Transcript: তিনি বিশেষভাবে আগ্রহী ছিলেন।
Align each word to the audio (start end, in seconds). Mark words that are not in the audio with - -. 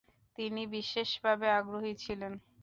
তিনি 0.37 0.61
বিশেষভাবে 0.73 1.47
আগ্রহী 1.59 1.93
ছিলেন। 2.03 2.33